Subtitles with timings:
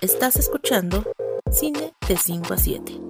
[0.00, 1.04] Estás escuchando
[1.50, 3.00] Cine de 5 a 7.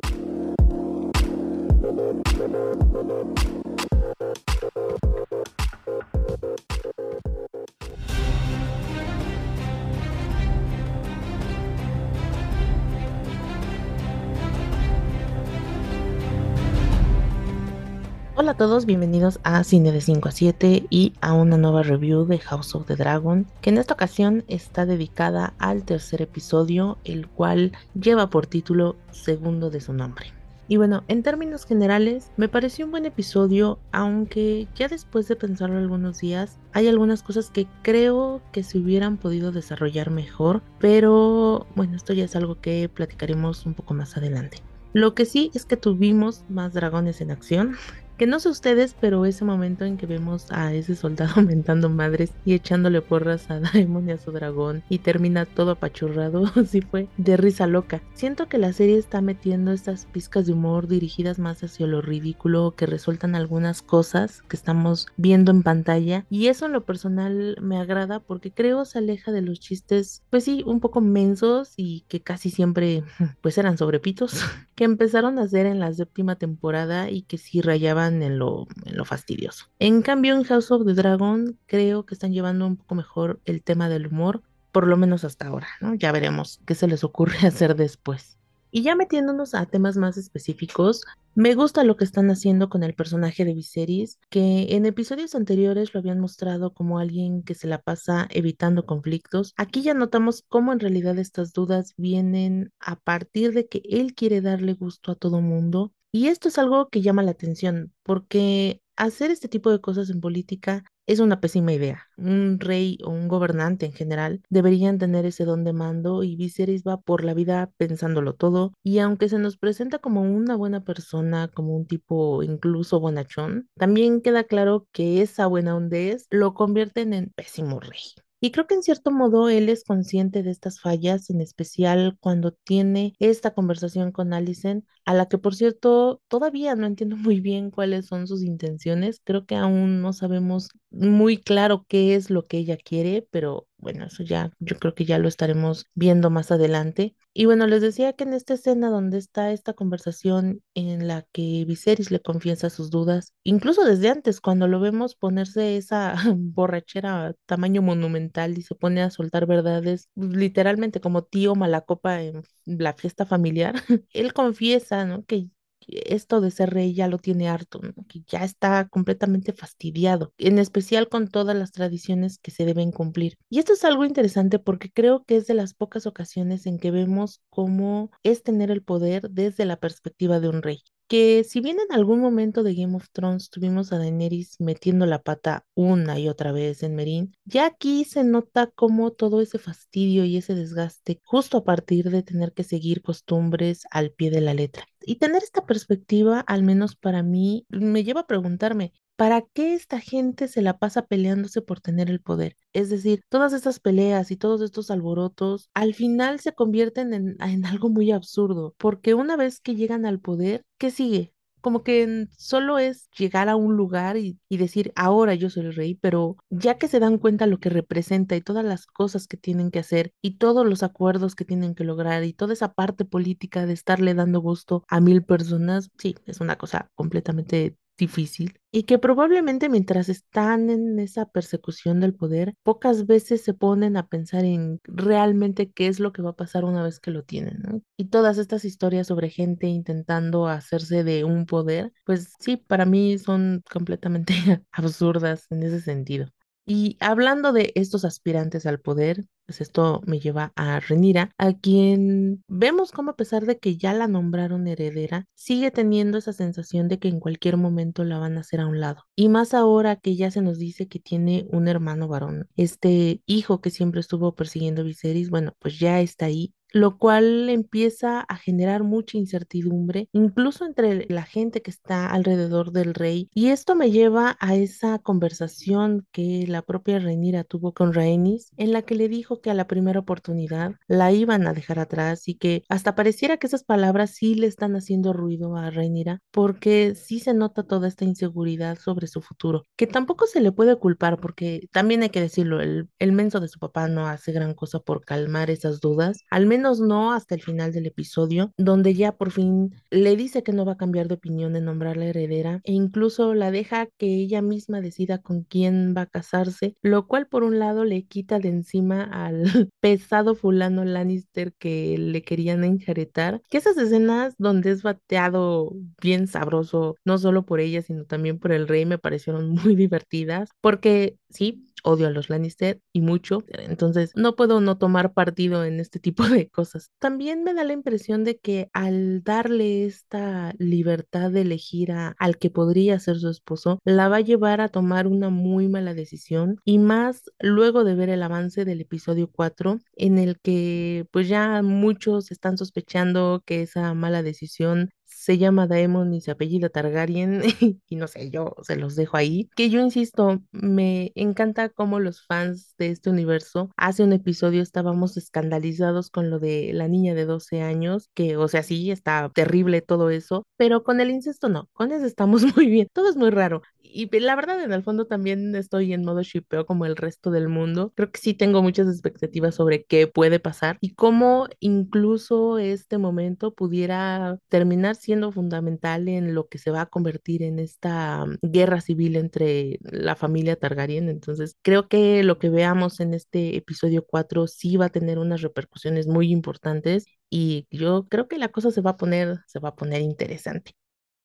[18.40, 22.24] Hola a todos, bienvenidos a Cine de 5 a 7 y a una nueva review
[22.24, 27.26] de House of the Dragon, que en esta ocasión está dedicada al tercer episodio, el
[27.26, 30.26] cual lleva por título Segundo de su nombre.
[30.68, 35.76] Y bueno, en términos generales, me pareció un buen episodio, aunque ya después de pensarlo
[35.76, 41.96] algunos días, hay algunas cosas que creo que se hubieran podido desarrollar mejor, pero bueno,
[41.96, 44.58] esto ya es algo que platicaremos un poco más adelante.
[44.92, 47.76] Lo que sí es que tuvimos más dragones en acción,
[48.18, 52.32] que no sé ustedes, pero ese momento en que vemos a ese soldado aumentando madres
[52.44, 57.08] y echándole porras a Daemon y a su dragón y termina todo apachurrado, sí fue
[57.16, 58.02] de risa loca.
[58.14, 62.74] Siento que la serie está metiendo estas pizcas de humor dirigidas más hacia lo ridículo
[62.76, 67.78] que resultan algunas cosas que estamos viendo en pantalla y eso en lo personal me
[67.78, 72.20] agrada porque creo se aleja de los chistes, pues sí, un poco mensos y que
[72.20, 73.04] casi siempre
[73.42, 74.42] pues eran sobrepitos
[74.74, 78.96] que empezaron a hacer en la séptima temporada y que sí rayaban en lo, en
[78.96, 79.66] lo fastidioso.
[79.78, 83.62] En cambio, en House of the Dragon creo que están llevando un poco mejor el
[83.62, 84.42] tema del humor,
[84.72, 85.94] por lo menos hasta ahora, ¿no?
[85.94, 88.38] Ya veremos qué se les ocurre hacer después.
[88.70, 91.02] Y ya metiéndonos a temas más específicos,
[91.34, 95.94] me gusta lo que están haciendo con el personaje de Viserys, que en episodios anteriores
[95.94, 99.54] lo habían mostrado como alguien que se la pasa evitando conflictos.
[99.56, 104.40] Aquí ya notamos cómo en realidad estas dudas vienen a partir de que él quiere
[104.40, 109.30] darle gusto a todo mundo y esto es algo que llama la atención, porque hacer
[109.30, 112.04] este tipo de cosas en política es una pésima idea.
[112.18, 116.82] Un rey o un gobernante en general deberían tener ese don de mando y Viserys
[116.86, 121.48] va por la vida pensándolo todo y aunque se nos presenta como una buena persona,
[121.48, 127.30] como un tipo incluso bonachón, también queda claro que esa buena hondez lo convierten en
[127.30, 128.02] pésimo rey.
[128.40, 132.52] Y creo que en cierto modo él es consciente de estas fallas, en especial cuando
[132.52, 137.70] tiene esta conversación con Alicent, a la que por cierto todavía no entiendo muy bien
[137.70, 139.22] cuáles son sus intenciones.
[139.24, 144.04] Creo que aún no sabemos muy claro qué es lo que ella quiere, pero bueno,
[144.04, 147.16] eso ya yo creo que ya lo estaremos viendo más adelante.
[147.32, 151.64] Y bueno, les decía que en esta escena donde está esta conversación en la que
[151.66, 157.80] Viserys le confiesa sus dudas, incluso desde antes, cuando lo vemos ponerse esa borrachera tamaño
[157.80, 163.74] monumental y se pone a soltar verdades, literalmente como tío malacopa en la fiesta familiar,
[164.12, 165.48] él confiesa, Que
[165.88, 171.08] esto de ser rey ya lo tiene harto, que ya está completamente fastidiado, en especial
[171.08, 173.36] con todas las tradiciones que se deben cumplir.
[173.48, 176.90] Y esto es algo interesante porque creo que es de las pocas ocasiones en que
[176.90, 181.78] vemos cómo es tener el poder desde la perspectiva de un rey que si bien
[181.80, 186.28] en algún momento de Game of Thrones tuvimos a Daenerys metiendo la pata una y
[186.28, 191.20] otra vez en Meereen, ya aquí se nota como todo ese fastidio y ese desgaste
[191.24, 194.84] justo a partir de tener que seguir costumbres al pie de la letra.
[195.00, 199.98] Y tener esta perspectiva, al menos para mí, me lleva a preguntarme, ¿para qué esta
[199.98, 202.54] gente se la pasa peleándose por tener el poder?
[202.72, 207.36] Es decir, todas estas peleas y todos estos alborotos al final se convierten en,
[207.66, 211.34] algo muy absurdo, porque una vez que llegan al poder, ¿qué sigue?
[211.60, 215.74] como que solo es llegar a un lugar y, y, decir, ahora yo soy el
[215.74, 219.36] rey, pero ya que se dan cuenta lo que representa y todas las cosas que
[219.36, 223.04] tienen que hacer y todos los acuerdos que tienen que lograr y toda esa parte
[223.04, 228.84] política de estarle dando gusto a mil personas, sí, es una cosa completamente difícil y
[228.84, 234.44] que probablemente mientras están en esa persecución del poder, pocas veces se ponen a pensar
[234.44, 237.82] en realmente qué es lo que va a pasar una vez que lo tienen.
[237.96, 243.18] Y todas estas historias sobre gente intentando hacerse de un poder, pues sí, para mí
[243.18, 244.34] son completamente
[244.72, 246.28] absurdas en ese sentido.
[246.70, 252.44] Y hablando de estos aspirantes al poder, pues esto me lleva a Renira, a quien
[252.46, 256.98] vemos como a pesar de que ya la nombraron heredera, sigue teniendo esa sensación de
[256.98, 259.04] que en cualquier momento la van a hacer a un lado.
[259.16, 263.62] Y más ahora que ya se nos dice que tiene un hermano varón, este hijo
[263.62, 268.82] que siempre estuvo persiguiendo Viserys, bueno, pues ya está ahí lo cual empieza a generar
[268.82, 273.28] mucha incertidumbre, incluso entre la gente que está alrededor del rey.
[273.34, 278.72] Y esto me lleva a esa conversación que la propia Rhaenyra tuvo con Rhaenys, en
[278.72, 282.34] la que le dijo que a la primera oportunidad la iban a dejar atrás y
[282.34, 287.20] que hasta pareciera que esas palabras sí le están haciendo ruido a Rhaenyra, porque sí
[287.20, 291.68] se nota toda esta inseguridad sobre su futuro, que tampoco se le puede culpar, porque
[291.72, 295.04] también hay que decirlo, el, el menso de su papá no hace gran cosa por
[295.04, 300.16] calmar esas dudas, al no hasta el final del episodio, donde ya por fin le
[300.16, 303.86] dice que no va a cambiar de opinión en nombrarla heredera e incluso la deja
[303.98, 308.06] que ella misma decida con quién va a casarse, lo cual por un lado le
[308.06, 309.42] quita de encima al
[309.80, 316.96] pesado fulano Lannister que le querían enjaretar, que esas escenas donde es bateado bien sabroso,
[317.04, 321.66] no solo por ella, sino también por el rey, me parecieron muy divertidas, porque sí,
[321.84, 326.24] odio a los Lannister y mucho, entonces no puedo no tomar partido en este tipo
[326.28, 326.90] de cosas.
[326.98, 332.38] También me da la impresión de que al darle esta libertad de elegir a, al
[332.38, 336.60] que podría ser su esposo, la va a llevar a tomar una muy mala decisión
[336.64, 341.62] y más luego de ver el avance del episodio 4 en el que pues ya
[341.62, 344.90] muchos están sospechando que esa mala decisión
[345.28, 347.42] se llama Daemon y se apellida Targaryen
[347.86, 349.50] y no sé, yo se los dejo ahí.
[349.56, 355.18] Que yo insisto, me encanta cómo los fans de este universo hace un episodio estábamos
[355.18, 359.82] escandalizados con lo de la niña de 12 años, que o sea, sí, está terrible
[359.82, 363.28] todo eso, pero con el incesto no, con eso estamos muy bien, todo es muy
[363.28, 363.60] raro.
[363.92, 367.48] Y la verdad, en el fondo también estoy en modo shipeo como el resto del
[367.48, 367.92] mundo.
[367.96, 373.54] Creo que sí tengo muchas expectativas sobre qué puede pasar y cómo incluso este momento
[373.54, 378.80] pudiera terminar siendo fundamental en lo que se va a convertir en esta mm, guerra
[378.80, 381.08] civil entre la familia Targaryen.
[381.08, 385.42] Entonces, creo que lo que veamos en este episodio 4 sí va a tener unas
[385.42, 389.70] repercusiones muy importantes y yo creo que la cosa se va a poner, se va
[389.70, 390.72] a poner interesante.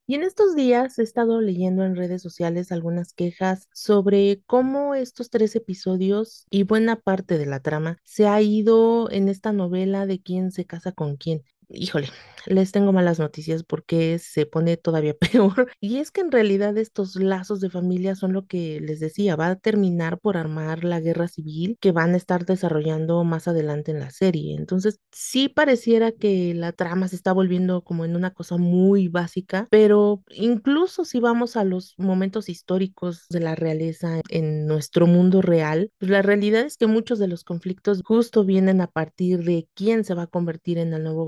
[0.05, 5.29] Y en estos días he estado leyendo en redes sociales algunas quejas sobre cómo estos
[5.29, 10.21] tres episodios y buena parte de la trama se ha ido en esta novela de
[10.21, 12.09] quién se casa con quién híjole,
[12.45, 15.15] les tengo malas noticias porque se pone todavía
[15.55, 15.71] peor.
[15.79, 19.47] Y es que en realidad estos lazos de familia son lo que les decía, va
[19.47, 23.99] a terminar por armar la guerra civil que van a estar desarrollando más adelante en
[23.99, 24.55] la serie.
[24.57, 29.67] Entonces, sí pareciera que la trama se está volviendo como en una cosa muy básica,
[29.69, 35.91] pero incluso si vamos a los momentos históricos de la realeza en nuestro mundo real,
[35.99, 40.03] pues la realidad es que muchos de los conflictos justo vienen a partir de quién
[40.03, 41.25] se va a convertir en el nuevo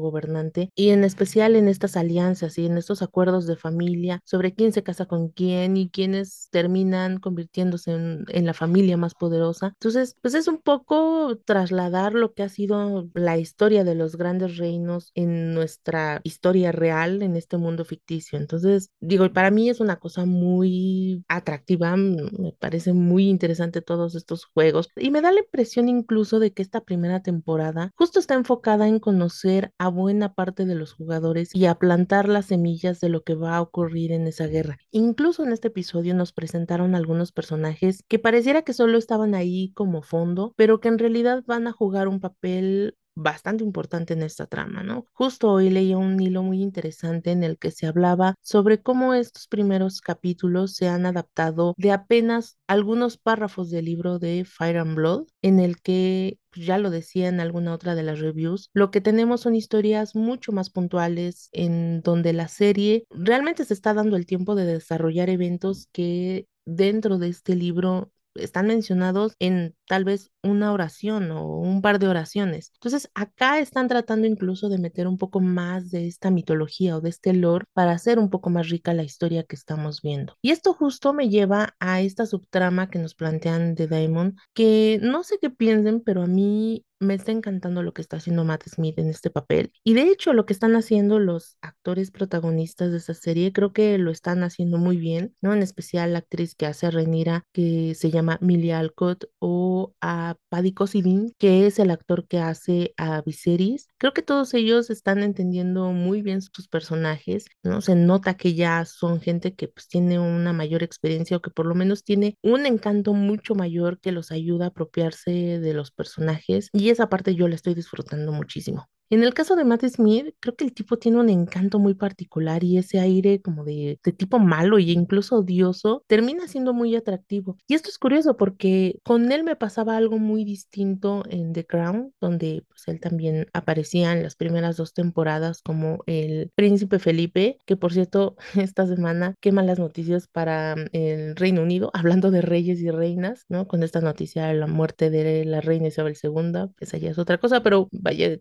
[0.75, 4.83] y en especial en estas alianzas y en estos acuerdos de familia sobre quién se
[4.83, 9.67] casa con quién y quiénes terminan convirtiéndose en, en la familia más poderosa.
[9.67, 14.57] Entonces, pues es un poco trasladar lo que ha sido la historia de los grandes
[14.57, 18.37] reinos en nuestra historia real, en este mundo ficticio.
[18.37, 24.45] Entonces, digo, para mí es una cosa muy atractiva, me parece muy interesante todos estos
[24.45, 28.87] juegos y me da la impresión incluso de que esta primera temporada justo está enfocada
[28.87, 33.23] en conocer a buena parte de los jugadores y a plantar las semillas de lo
[33.23, 34.77] que va a ocurrir en esa guerra.
[34.91, 40.01] Incluso en este episodio nos presentaron algunos personajes que pareciera que solo estaban ahí como
[40.01, 44.83] fondo, pero que en realidad van a jugar un papel bastante importante en esta trama,
[44.83, 45.05] ¿no?
[45.13, 49.47] Justo hoy leía un hilo muy interesante en el que se hablaba sobre cómo estos
[49.47, 55.27] primeros capítulos se han adaptado de apenas algunos párrafos del libro de Fire and Blood,
[55.41, 59.01] en el que pues, ya lo decía en alguna otra de las reviews, lo que
[59.01, 64.25] tenemos son historias mucho más puntuales en donde la serie realmente se está dando el
[64.25, 70.71] tiempo de desarrollar eventos que dentro de este libro están mencionados en tal vez una
[70.71, 72.71] oración o un par de oraciones.
[72.75, 77.09] Entonces, acá están tratando incluso de meter un poco más de esta mitología o de
[77.09, 80.35] este lore para hacer un poco más rica la historia que estamos viendo.
[80.41, 85.23] Y esto justo me lleva a esta subtrama que nos plantean de Daemon, que no
[85.23, 88.97] sé qué piensen, pero a mí me está encantando lo que está haciendo Matt Smith
[88.99, 89.71] en este papel.
[89.83, 93.97] Y de hecho, lo que están haciendo los actores protagonistas de esta serie, creo que
[93.97, 95.53] lo están haciendo muy bien, ¿no?
[95.53, 100.34] En especial la actriz que hace a Renira, que se llama Millie Alcott, o a
[100.49, 103.87] Paddy Considine, que es el actor que hace a Viserys.
[103.97, 107.81] Creo que todos ellos están entendiendo muy bien sus personajes, ¿no?
[107.81, 111.65] Se nota que ya son gente que pues tiene una mayor experiencia o que por
[111.65, 116.69] lo menos tiene un encanto mucho mayor que los ayuda a apropiarse de los personajes.
[116.73, 118.87] Y esa parte yo la estoy disfrutando muchísimo.
[119.11, 122.63] En el caso de Matt Smith, creo que el tipo tiene un encanto muy particular
[122.63, 127.57] y ese aire como de, tipo malo e incluso odioso termina siendo muy atractivo.
[127.67, 132.13] Y esto es curioso porque con él me pasaba algo muy distinto en The Crown,
[132.19, 137.77] donde pues él también aparecía en las primeras dos temporadas como el príncipe Felipe, que
[137.77, 142.79] por cierto, esta semana qué malas noticias para mm, el Reino Unido, hablando de reyes
[142.79, 143.67] y reinas, ¿no?
[143.67, 147.37] Con esta noticia de la muerte de la reina Isabel II, esa ya es otra
[147.37, 148.37] cosa, pero vaya,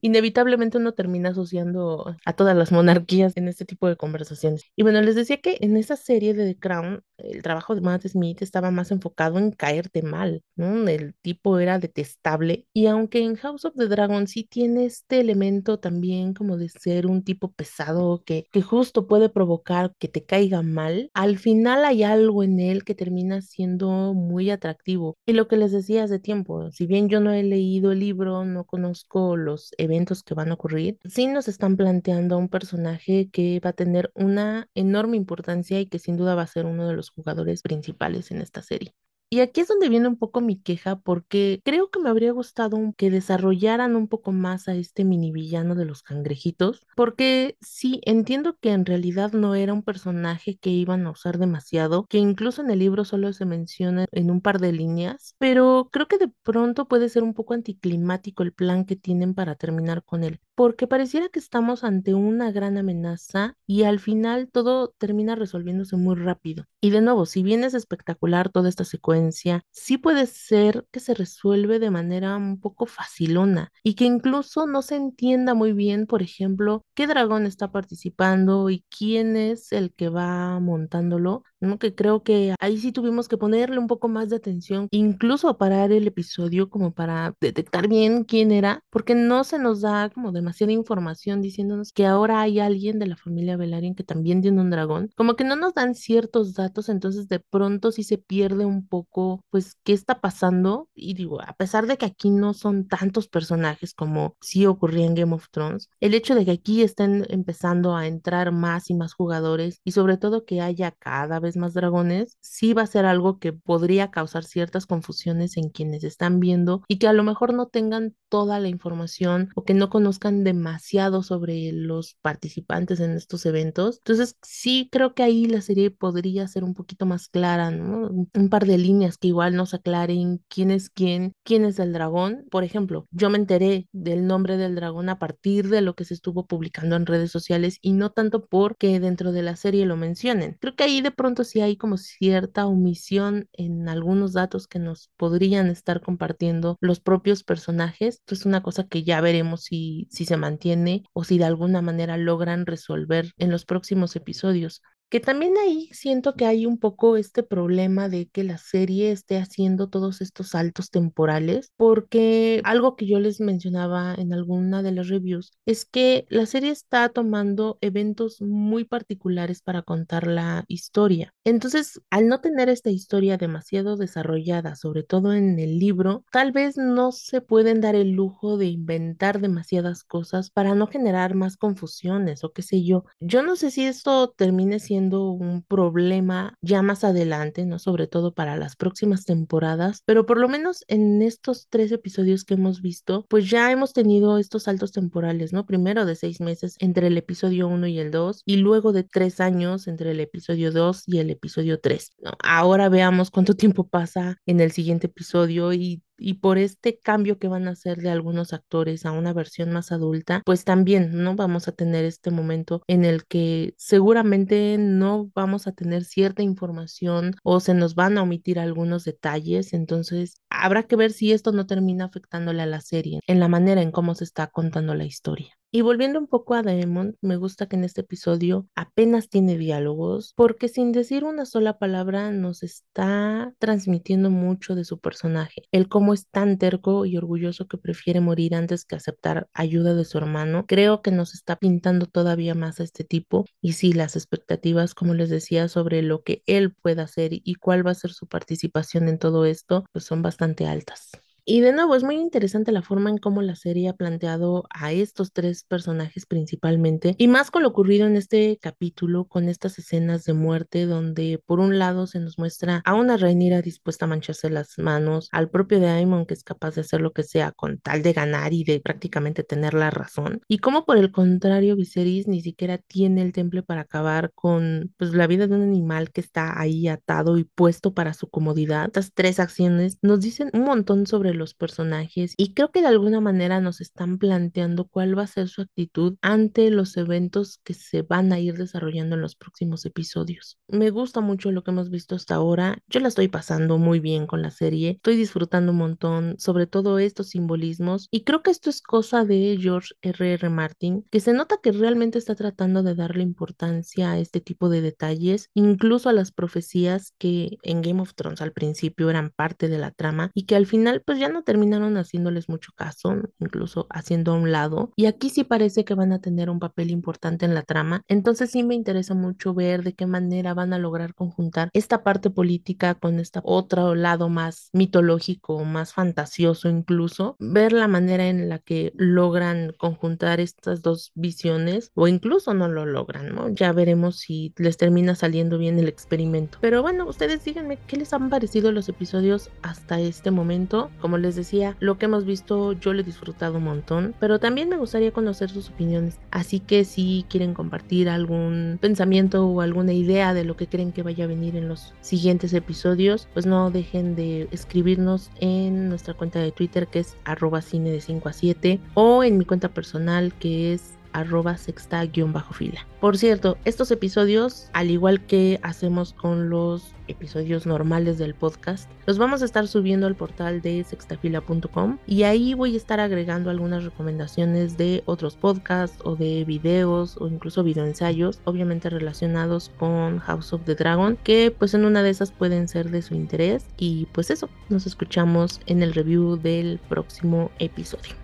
[0.55, 4.63] inevitablemente uno termina asociando a todas las monarquías en este tipo de conversaciones.
[4.77, 8.07] Y bueno, les decía que en esa serie de The Crown, el trabajo de Matt
[8.07, 10.87] Smith estaba más enfocado en caerte mal, ¿no?
[10.89, 15.79] El tipo era detestable y aunque en House of the Dragon sí tiene este elemento
[15.79, 20.63] también como de ser un tipo pesado que, que justo puede provocar que te caiga
[20.63, 25.17] mal, al final hay algo en él que termina siendo muy atractivo.
[25.27, 28.45] Y lo que les decía hace tiempo, si bien yo no he leído el libro,
[28.45, 33.61] no conozco los eventos que van a ocurrir, sí nos están planteando un personaje que
[33.61, 36.95] va a tener una enorme importancia y que sin duda va a ser uno de
[36.95, 38.95] los jugadores principales en esta serie.
[39.35, 42.79] Y aquí es donde viene un poco mi queja porque creo que me habría gustado
[42.97, 48.57] que desarrollaran un poco más a este mini villano de los cangrejitos, porque sí, entiendo
[48.61, 52.71] que en realidad no era un personaje que iban a usar demasiado, que incluso en
[52.71, 56.87] el libro solo se menciona en un par de líneas, pero creo que de pronto
[56.87, 61.29] puede ser un poco anticlimático el plan que tienen para terminar con él, porque pareciera
[61.29, 66.67] que estamos ante una gran amenaza y al final todo termina resolviéndose muy rápido.
[66.81, 71.15] Y de nuevo, si bien es espectacular toda esta secuencia, sí puede ser que se
[71.15, 76.23] resuelve de manera un poco facilona y que incluso no se entienda muy bien, por
[76.23, 81.79] ejemplo, qué dragón está participando y quién es el que va montándolo, ¿no?
[81.79, 85.59] Que creo que ahí sí tuvimos que ponerle un poco más de atención, incluso a
[85.59, 90.33] parar el episodio como para detectar bien quién era, porque no se nos da como
[90.33, 94.71] demasiada información diciéndonos que ahora hay alguien de la familia Velaryon que también tiene un
[94.71, 98.87] dragón, como que no nos dan ciertos datos, entonces de pronto sí se pierde un
[98.87, 100.89] poco pues, qué está pasando.
[100.95, 105.15] Y digo, a pesar de que aquí no son tantos personajes como sí ocurría en
[105.15, 109.15] Game of Thrones, el hecho de que aquí estén empezando a entrar más y más
[109.15, 113.39] jugadores y sobre todo que haya cada vez más dragones, sí va a ser algo
[113.39, 117.67] que podría causar ciertas confusiones en quienes están viendo y que a lo mejor no
[117.67, 123.99] tengan toda la información o que no conozcan demasiado sobre los participantes en estos eventos.
[123.99, 128.09] Entonces, sí creo que ahí la serie podría ser un poquito más clara, ¿no?
[128.09, 132.45] Un par de líneas que igual nos aclaren quién es quién, quién es el dragón.
[132.51, 136.15] Por ejemplo, yo me enteré del nombre del dragón a partir de lo que se
[136.15, 140.57] estuvo publicando en redes sociales y no tanto porque dentro de la serie lo mencionen.
[140.61, 145.11] Creo que ahí de pronto sí hay como cierta omisión en algunos datos que nos
[145.17, 148.17] podrían estar compartiendo los propios personajes.
[148.17, 151.83] Esto es una cosa que ya veremos si, si se mantiene o si de alguna
[151.83, 154.83] manera logran resolver en los próximos episodios.
[155.11, 159.37] Que también ahí siento que hay un poco este problema de que la serie esté
[159.39, 165.09] haciendo todos estos saltos temporales, porque algo que yo les mencionaba en alguna de las
[165.09, 171.33] reviews es que la serie está tomando eventos muy particulares para contar la historia.
[171.45, 176.77] Entonces, al no tener esta historia demasiado desarrollada, sobre todo en el libro, tal vez
[176.77, 182.43] no se pueden dar el lujo de inventar demasiadas cosas para no generar más confusiones
[182.43, 183.05] o qué sé yo.
[183.21, 187.79] Yo no sé si esto termine siendo un problema ya más adelante, ¿no?
[187.79, 192.55] Sobre todo para las próximas temporadas, pero por lo menos en estos tres episodios que
[192.55, 195.67] hemos visto, pues ya hemos tenido estos saltos temporales, ¿no?
[195.67, 199.41] Primero de seis meses entre el episodio 1 y el 2 y luego de tres
[199.41, 202.13] años entre el episodio 2 y el episodio 3.
[202.23, 202.33] ¿no?
[202.43, 207.49] Ahora veamos cuánto tiempo pasa en el siguiente episodio y y por este cambio que
[207.49, 211.37] van a hacer de algunos actores a una versión más adulta, pues también, ¿no?
[211.37, 217.35] Vamos a tener este momento en el que seguramente no vamos a tener cierta información
[217.43, 221.67] o se nos van a omitir algunos detalles, entonces habrá que ver si esto no
[221.67, 225.55] termina afectándole a la serie en la manera en cómo se está contando la historia.
[225.77, 230.33] Y volviendo un poco a Daemon, me gusta que en este episodio apenas tiene diálogos,
[230.37, 235.65] porque sin decir una sola palabra nos está transmitiendo mucho de su personaje.
[235.73, 240.05] El cómo es tan terco y orgulloso que prefiere morir antes que aceptar ayuda de
[240.05, 243.45] su hermano, creo que nos está pintando todavía más a este tipo.
[243.61, 247.85] Y sí, las expectativas, como les decía, sobre lo que él puede hacer y cuál
[247.85, 251.11] va a ser su participación en todo esto, pues son bastante altas.
[251.47, 254.93] Y de nuevo, es muy interesante la forma en cómo la serie ha planteado a
[254.93, 260.25] estos tres personajes principalmente, y más con lo ocurrido en este capítulo, con estas escenas
[260.25, 264.49] de muerte donde por un lado se nos muestra a una Rhaenyra dispuesta a mancharse
[264.49, 268.03] las manos, al propio Daemon que es capaz de hacer lo que sea con tal
[268.03, 272.41] de ganar y de prácticamente tener la razón, y como por el contrario Viserys ni
[272.41, 276.59] siquiera tiene el temple para acabar con pues la vida de un animal que está
[276.59, 278.87] ahí atado y puesto para su comodidad.
[278.87, 283.21] Estas tres acciones nos dicen un montón sobre los personajes y creo que de alguna
[283.21, 288.03] manera nos están planteando cuál va a ser su actitud ante los eventos que se
[288.03, 290.59] van a ir desarrollando en los próximos episodios.
[290.69, 292.79] Me gusta mucho lo que hemos visto hasta ahora.
[292.89, 294.91] Yo la estoy pasando muy bien con la serie.
[294.91, 299.59] Estoy disfrutando un montón sobre todo estos simbolismos y creo que esto es cosa de
[299.61, 300.35] George R.
[300.35, 300.49] R.
[300.49, 304.81] Martin, que se nota que realmente está tratando de darle importancia a este tipo de
[304.81, 309.79] detalles, incluso a las profecías que en Game of Thrones al principio eran parte de
[309.79, 314.33] la trama y que al final pues ya no terminaron haciéndoles mucho caso, incluso haciendo
[314.33, 314.93] a un lado.
[314.97, 318.03] Y aquí sí parece que van a tener un papel importante en la trama.
[318.09, 322.31] Entonces sí me interesa mucho ver de qué manera van a lograr conjuntar esta parte
[322.31, 327.37] política con este otro lado más mitológico, más fantasioso incluso.
[327.39, 332.87] Ver la manera en la que logran conjuntar estas dos visiones o incluso no lo
[332.87, 333.49] logran, ¿no?
[333.49, 336.59] Ya veremos si les termina saliendo bien el experimento.
[336.61, 340.91] Pero bueno, ustedes díganme qué les han parecido los episodios hasta este momento.
[341.15, 344.69] Como les decía, lo que hemos visto yo lo he disfrutado un montón, pero también
[344.69, 346.19] me gustaría conocer sus opiniones.
[346.33, 351.05] Así que si quieren compartir algún pensamiento o alguna idea de lo que creen que
[351.05, 356.41] vaya a venir en los siguientes episodios, pues no dejen de escribirnos en nuestra cuenta
[356.41, 360.35] de Twitter que es arroba cine de 5 a 7 o en mi cuenta personal
[360.35, 362.87] que es arroba sexta-fila.
[363.01, 369.19] Por cierto, estos episodios, al igual que hacemos con los episodios normales del podcast, los
[369.19, 373.85] vamos a estar subiendo al portal de sextafila.com y ahí voy a estar agregando algunas
[373.85, 380.65] recomendaciones de otros podcasts o de videos o incluso videoensayos, obviamente relacionados con House of
[380.65, 384.31] the Dragon, que pues en una de esas pueden ser de su interés y pues
[384.31, 388.24] eso, nos escuchamos en el review del próximo episodio.